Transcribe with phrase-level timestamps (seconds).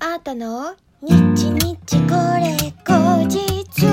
[0.00, 0.76] あーたの？
[1.02, 1.74] 日日
[2.06, 2.54] これ
[2.84, 3.86] 後日。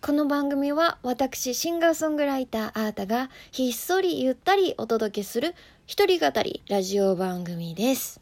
[0.00, 5.54] この番組は私シンガーソングライターあーたがひっそりゆったりお届けする
[5.86, 8.20] 一人語りラジオ番組です。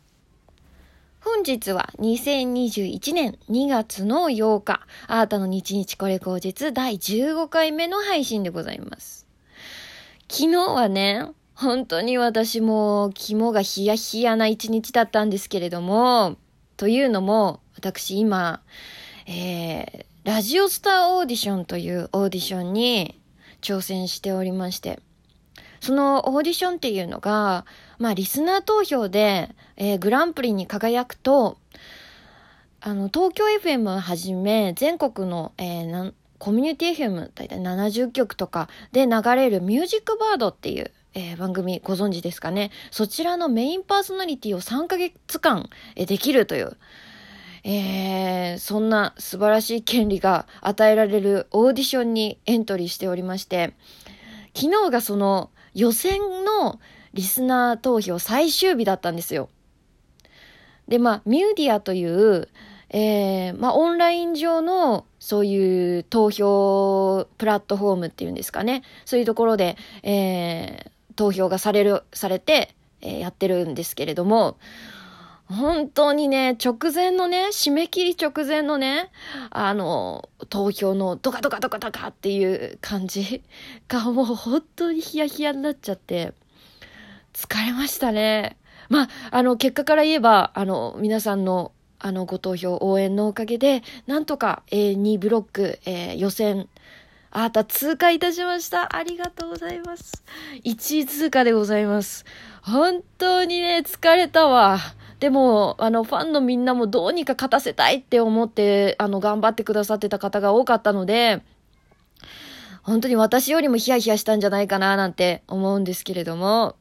[1.21, 9.27] 本日は2021年2月の8日、あーたの日日これ後日第15回目の配信でございます。
[10.29, 11.27] 昨日はね、
[11.57, 16.37] 本当に私も肝がヒヤヒヤな一日だったんですけれども、
[16.77, 18.61] というのも、私今、
[19.27, 23.19] えー、ラジオスターオーディションというオーディションに
[23.63, 25.01] 挑戦しておりまして、
[25.81, 27.65] そのオーディションっていうのが、
[27.99, 31.57] まあリスナー投票で、えー、グランプリに輝くと、
[32.83, 42.71] あの、東京 FM をはじめ、全国の、えー、コミュニティ FM 大体70曲とかで流れるミュージックバードっていう、えー、番組ご存知ですかね。
[42.91, 46.77] そちらのメインパーソナリティを3ヶ月間、えー、できるという、
[47.65, 53.73] えー、そんな素晴らしい権利が与えられるオーディションにエントリーしておりまして、
[54.55, 56.81] 昨日がその予選の
[57.15, 59.49] リスナー投票最終日だったんですよ。
[60.87, 62.49] で、まあ、ミューディアという、
[62.91, 68.83] えー、まあ、オンライン上の、そういう投票プラットフォームっていうんですかね。
[69.07, 74.59] そういうところで、えー、投票がされる、されて、えー、やってるんですけれども、
[75.49, 79.11] 本当にね、直前のね、締め切り直前のね、
[79.51, 83.43] あの、投票のドカドカドカドカっていう感じ
[83.87, 86.35] がもう本当にヒヤヒヤになっちゃって、
[87.33, 88.57] 疲れましたね。
[88.89, 96.69] まあ、あの、結果から言えば、あの、皆さんの、あの、ご投票、応援のおかげで、なんとか、えー、2ブロック、えー、予選、
[97.31, 98.97] あた通過いたしました。
[98.97, 100.25] ありがとうございます。
[100.65, 102.25] 1位通過でございます。
[102.63, 104.79] 本当にね、疲れたわ。
[105.21, 111.43] でも、あの、ファンのみんなもどうにか勝たせたいって思って、あの、頑張ってくださってた方が多かったので、
[112.83, 116.77] 本当に私よりもヒヤヒヤしたんじゃないかななんて思うんですけれども、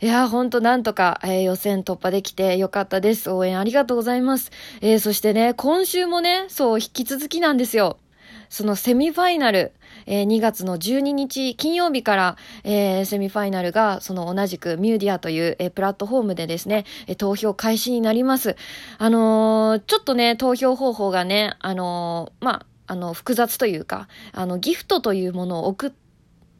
[0.00, 3.30] いや、ほんとなんとか、えー、予選突破できてよかったです。
[3.30, 4.50] 応援ありがとうございます。
[4.80, 7.98] えー、そしてね、今週もね、そう、引き続きなんですよ。
[8.54, 9.72] そのセミファイナル、
[10.06, 18.54] えー、2月の12日金曜日から、えー、セミファイナルがその同じくミューディアという、えー、プラットフォームでですね、え投票開始になります。
[18.98, 26.03] あのちょっとね、投票方法がね、あのまあ、あの、複雑というか、あの、ギフトというものを送って、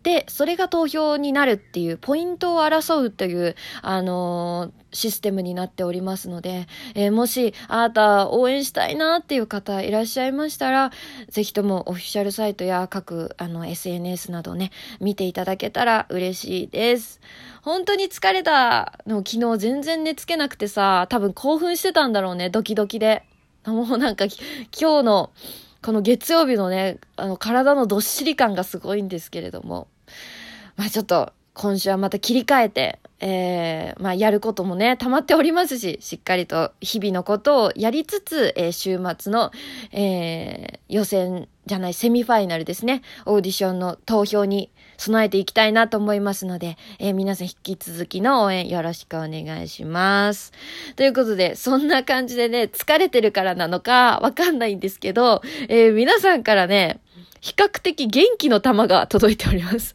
[0.04, 10.92] で、それが投票になるっていう、ポイントを争うという、あのー、システムになっておりますので、えー、もし、あなた応援したいなっていう方いらっしゃいましたら、
[11.30, 17.22] ぜひともオフィシャルサイトや各、あの、SNS などね、見ていただけたら嬉しいです。
[17.62, 23.22] 本当に疲れたの、昨日全然寝つけなくてさ、多分興奮してたんだろうね、ドキドキで。
[23.64, 25.30] もうなんか、今日の、
[25.82, 29.88] この月曜日のね、あの、体のどっしり感がすごいんですけれども。
[30.76, 39.52] まあちょっと、今週はまた切り替えて、えー、まあやることもね、溜まっておりますし、しっかりと日々のことをやりつつ、えー、週末の、
[39.92, 50.52] えー、予選じゃない、セミファイナルですね、オーディションの投票に備えていきたいなと思いますので、えー、皆さん引き続きの応援よろしくお願いします。
[50.96, 57.00] ということで、そんな感じでね、疲れてるからなのかわかんないんですけど、えー、皆さんからね、
[57.40, 59.94] 比較的元気の玉が届いております。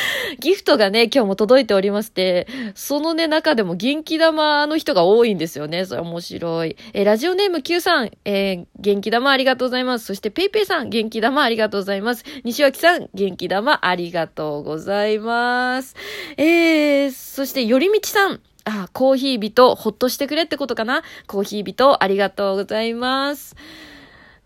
[0.40, 5.84] ギフトがね、今日も届いておりまして、そのね、中でも元気玉の人が多いんですよね。
[5.84, 6.76] それ面白い。
[6.92, 10.06] えー、ラジオネーム Q さん、えー、元気玉ありがとうございます。
[10.06, 12.24] そして、ペイペイさん、元気玉ありがとうございます。
[12.44, 15.94] 西脇さん、元気玉ありがとうございます。
[16.36, 21.02] えー、そして、よりみちさん、あ、コーヒー人、ほっとしてくれってことかな？
[21.26, 23.56] コーヒー人、ありがとうございます。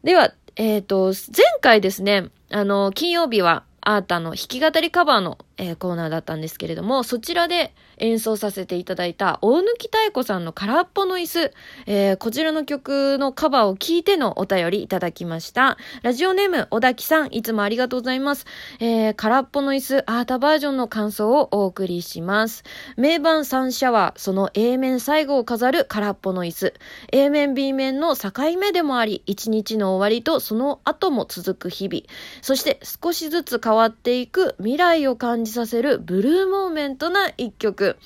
[0.05, 11.53] では、えっ、ー、と、前回ですね、あの、金曜日は、アータの弾き語りカバーの、えー、コーナーだったんですけれども、そちらで演奏させていただいた大貫妙子さんの空っぽの椅子、
[11.86, 15.78] えー、こちらの曲のカバーを聞いてのお便りいただきました。
[16.03, 18.47] ラジオネーム、小田木さん、いつもありがとうございます。
[18.80, 22.65] えー、空っぽの椅子、アータバージョンの感想をお送りします。
[22.97, 26.75] 名盤三シャワー、その A 面最後を飾る空っぽの椅子。
[27.13, 28.30] A 面 B 面の境
[28.60, 32.03] 目でもあり、一日の終わりとその後も続く日々。
[32.42, 37.97] そして少しずつ変わっていく未来を感じさせるブルーモーメントな一曲。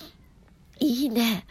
[0.79, 1.47] いいね。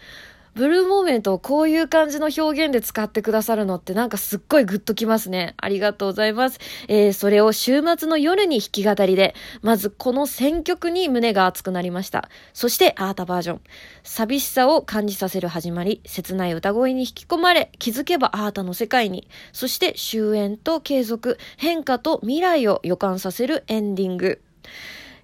[0.55, 5.53] ブルーモーメントをこういう感じの表現で使ってくださるのってなんかすっごいグッときますね。
[5.55, 6.59] ありがとうございます。
[6.89, 12.29] えー、それを週末の夜に弾き語りで、まずこの選曲に胸が熱くなりました。
[12.51, 13.61] そしてアータバージョン。
[14.03, 24.41] 寂しさを感じさせる始まり、切ない歌声に引き込まれ、気づけばアータの世界に、そして終焉と継続、変化と未来を予感させるエンディング。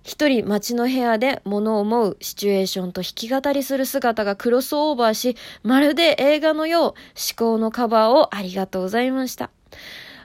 [0.05, 6.95] 一人街の部屋で物を思うシチュエーションと弾き語りする姿がクロスオーバーし、まるで映画のよう思
[7.35, 9.49] 考のカバーをありがとうございました。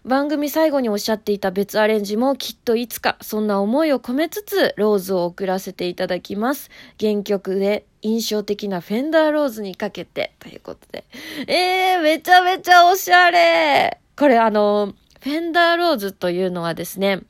[0.05, 6.71] 番組最後におっしゃっていた別アレンジもきっといつかそんな思いを込めつつローズを送らせていただきます。
[7.01, 11.05] 原曲で印象的なフェンダーローズにかけてということで。
[11.47, 14.93] えー、めちゃめちゃおしゃれこれあの、
[15.23, 17.21] フェンダーローズというのはですね、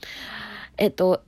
[0.76, 1.22] えっと、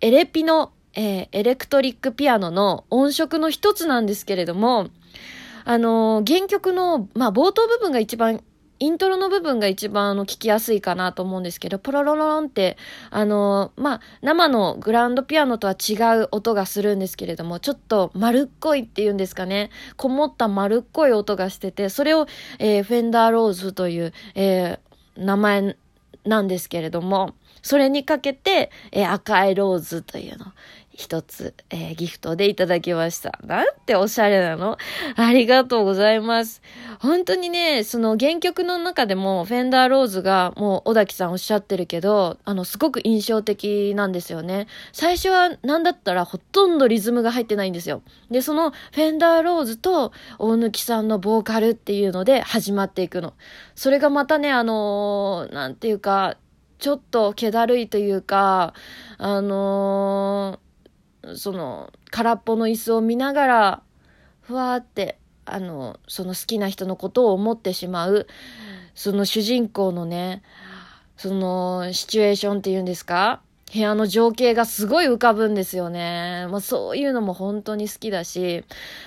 [0.00, 4.88] エレピの、えー、エレクトリックピアノの音色の一つなんですけれども、
[5.64, 8.42] あのー、原曲の、まあ、冒頭部分が一番
[8.78, 12.76] イントロの部分が一番あの聞きやすいかなと思うんですけど、ポロロロンって、
[13.10, 22.26] あのまあ、生のグランドピアノとは違う音がするんですけれども、ちょっと丸っこいっていうんですかね、こもった丸っこい音がしてて、それを、
[22.58, 25.76] えー、フェンダーローズという、えー、名前
[26.24, 27.34] なんですけれども、
[27.66, 30.46] それにかけて、えー、赤いローズというの
[30.92, 33.40] 一つ、えー、ギフトでいただきました。
[33.44, 34.78] なんておしゃれなの
[35.16, 36.62] ありがとうございます。
[37.00, 44.68] 本当にね、その原曲の中でも、フェンダーローズがもう小滝さんおっしゃってるけど、あの、すごく印象的なんですよね。
[44.92, 48.02] 最初はなんだったらほとんどリズムが入ってないんですよ。
[48.30, 53.34] で、そのフェンダーローズと大貫さんのボーカルっていうので始まっていくの。
[53.74, 56.36] それがまたね、あのー、なんていうか、
[56.78, 58.74] ちょっと気だるいというか、
[59.18, 63.82] あのー、その、空っぽの椅子を見ながら、
[64.42, 68.26] ふわーって、あの、その好きな人のことを思ってしまう、
[68.94, 70.42] その主人公のね、
[71.16, 73.40] その、シチュエーションっていうんですか
[73.72, 76.46] 部屋の情景がすごい浮かぶんですよね。
[76.50, 78.64] まあそういうのも本当に好きだし、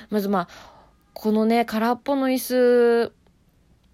[0.09, 0.47] まずまあ、
[1.13, 3.13] このね、空っぽの椅子、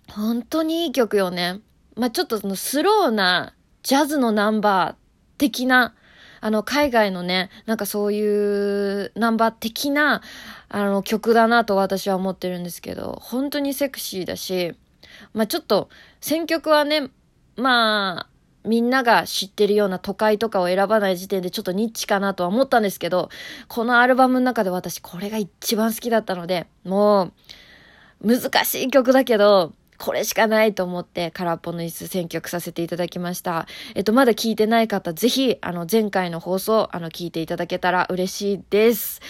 [0.10, 1.62] 本当にいい曲よね。
[1.96, 3.54] まあちょっとそのスローな
[3.86, 4.96] ジャズのナンバー
[5.38, 5.94] 的な、
[6.42, 10.24] あの、海外のね、なんかそういうナンバー的な、
[10.70, 14.74] あの、曲だなと私は思ってるんですけど、本当にセクシーだし、
[15.34, 15.90] まあちょっと、
[16.20, 17.12] 選曲はね、
[17.58, 18.28] まあ、
[18.68, 23.30] みんなが知ってるような都会とかを選ばない時点でちょっとニッチかなとは思ったんですけど、
[23.68, 27.32] このアルバムの中で私これが一番好きだったので、も
[28.24, 33.68] う、難しい曲だけど、これしかないと思って空っぽの椅子選曲させていただきました。
[33.96, 39.22] えっと、まだ聞いてない方、ぜひ、あの、前回の放送、あの、聞いていただけたら嬉しいです。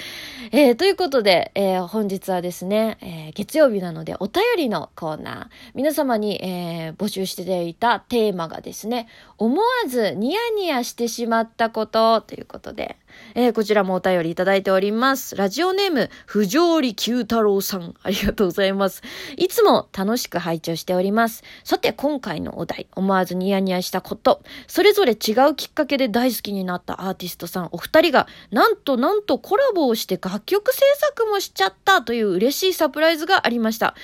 [0.51, 9.07] えー、ということで、えー、本日はですね、えー、月曜日なのでお便りのコーナー、皆様に、え募集していたテーマがですね、
[9.37, 12.97] 思わずニヤニヤしてしまったことということで、
[13.35, 15.35] えこちらもお便りいただいております。
[15.35, 19.03] ラジオネーム、不条理九太郎さん、ありがとうございます。
[19.35, 21.43] いつも楽しく拝聴しております。
[21.63, 33.95] さて、今回のお題、思わずニヤニヤしたこと、それぞれ違うきっかけで大好きになったアーティストさんお二人が、なんとなんとコラボをして楽曲制作もしちゃったという嬉しいサプライズがありました。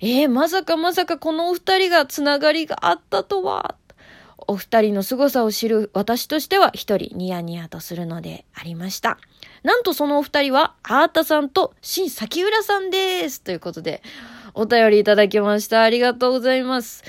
[0.00, 3.74] えー、まさかまさかこのお二人がつながりがあったとは、
[4.48, 9.18] お二人の凄さを知る私としては一人ニヤニヤとするのでありました。
[9.62, 13.42] なんとそのお二人は、アータさんと新崎浦さんです。
[13.42, 14.02] ということで、
[14.54, 15.82] お便りいただきました。
[15.82, 17.04] ありがとうございます。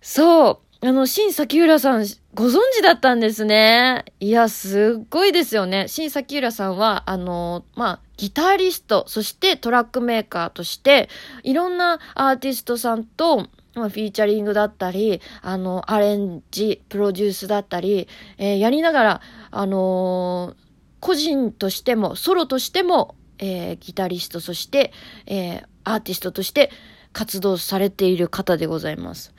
[0.00, 0.86] そう。
[0.86, 4.04] あの、新崎浦さん、ご存知だったんですね。
[4.18, 5.88] いや、すっごいですよね。
[5.88, 11.08] 新崎浦さんは、あの、まあ、ギタリスト、そしてトラックメーカーとして、
[11.42, 18.08] いろんなアーティストさんと、フィーチャリングだったり、あの、アレンジ、プロデュースだったり、
[18.38, 20.64] えー、やりながら、あのー、
[21.00, 24.92] 個人としても、ソロとしても、えー、ギタリスト、そして、
[25.26, 26.70] えアーティストとして
[27.12, 29.34] 活動されている方でございます。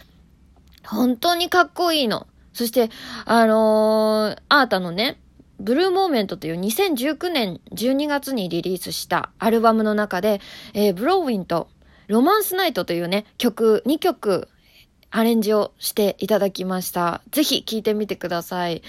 [0.85, 2.27] 本当にかっこいいの。
[2.53, 2.89] そして、
[3.25, 5.21] あのアータのね、
[5.59, 10.41] ブルーモーメントという2019年12月にリリースしたアルバムの中で、
[10.73, 11.69] え、ブローウィンと
[12.11, 14.49] ロマンスナイトというね、曲、2曲、
[15.11, 17.21] アレンジをしていただきました。
[17.31, 18.81] ぜひ聴いてみてください。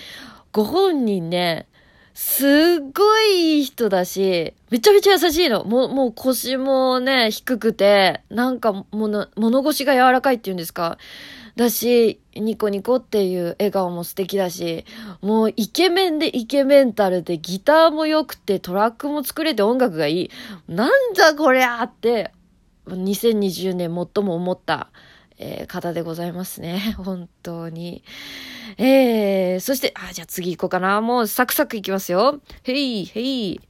[0.50, 1.68] ご本人ね、
[2.14, 2.48] すっ
[2.92, 5.62] ごいいい人だし、めちゃめちゃ優しいの。
[5.62, 10.98] もう、もう腰もね、低くて、なんか物、物腰が柔らかいっていうんですか。
[11.54, 14.84] だし、ニコニコっていう笑顔も素敵だし、
[15.20, 20.30] もうイケメンでイケメンタルでギターも良くてトラックも作れて音楽がいい。
[20.66, 22.32] なんだこりゃって、
[22.86, 24.90] 2020年最も思った、
[25.38, 26.94] えー、方でございますね。
[26.98, 28.02] 本当に。
[28.78, 31.00] えー、そして、あ、じゃあ次行こうかな。
[31.00, 32.40] もうサクサクいきますよ。
[32.64, 33.60] へい、へい。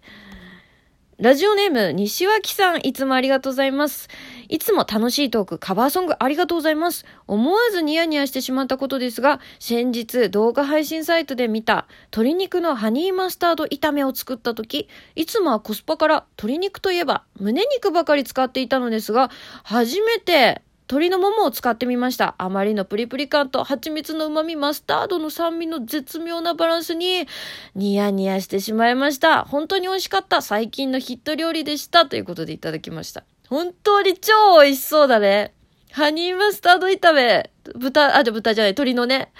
[1.23, 4.09] ラジオネーム、西脇さん、いつもありがとうございます。
[4.49, 7.07] いつも楽しいトーク、カバーソングありがとうございます。
[7.29, 19.31] 思わずニヤニヤしてしまったことですが、先日動画配信サイトで見た鶏肉のハニーマスタード炒めを作った時、いつもはコスパから鶏肉といえば胸肉ばかり使っていたのですが、
[19.63, 20.63] 初めて
[20.93, 22.35] 鶏のももを使ってみました。
[22.37, 27.27] あまりのプリプリ感と蜂蜜の旨味、マスタードの酸味の絶妙なバランスに、
[27.75, 29.45] ニヤニヤしてしまいました。
[29.45, 32.05] 本当に美味しかった最近のヒット料理でした。
[32.05, 33.25] ということでいただきました。
[33.49, 35.55] 本当に超美味しそうだね。
[35.93, 37.51] ハニーマスタード炒め。
[37.75, 39.33] 豚、あ、じゃ豚じゃない、鶏のね。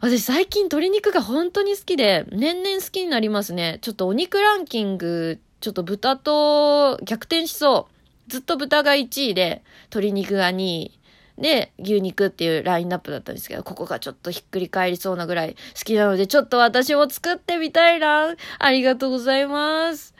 [0.00, 3.78] 私最近鶏肉が本当に好きで、年々好きになりますね。
[3.80, 7.93] ちょっとお肉ランキング、ちょっと豚と逆転しそう。
[8.28, 10.98] ずっと豚が1位で、鶏肉が2位。
[11.38, 18.36] で、牛肉っていうラインナップだったんですけど、ここがちょっとひっくり返りそうなぐらい好きなので、ちょっと私も作ってみたいな。
[18.58, 20.14] ありがとうございます。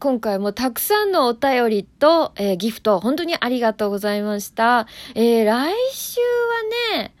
[0.00, 4.86] 今回もたくさんのお便りと、えー、ギフト、本当にありがとうございました。
[5.14, 6.20] えー、来週
[6.92, 7.14] はね、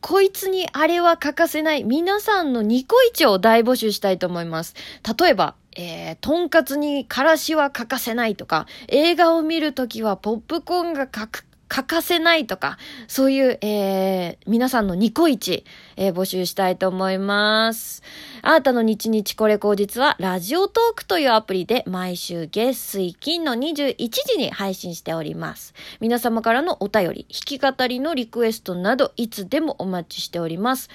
[0.00, 4.74] こいつにあれは欠かせない皆さんのニコイチを大募集したいと思います。
[5.20, 15.64] 例えば、えー、とんかつにからしは欠かせないとか、映画を見るときはポップコーンが欠欠かせないとか、そういう、えー、皆さんのニコイチ、
[15.96, 18.02] えー、募集したいと思います。
[18.42, 25.72] あなたの日日これ口実は、ラジオトークというアプリで毎週月水金の21時に配信しております。
[26.00, 30.90] 皆様からのお便り、弾き語りのリクエストなど、いつでもお待ちしております。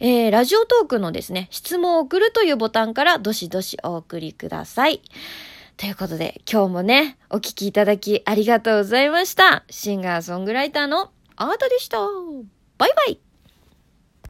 [0.00, 5.00] えー、ラジオトークのですね、質問を送るというボタンからどしどしお送りください。
[5.80, 9.64] ということで、今日もね、お聴きいただきありがとうございました。
[9.70, 12.00] シンガーソングライターのアートでした。
[12.76, 13.29] バイバイ